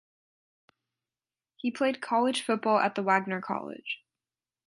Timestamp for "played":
1.69-2.01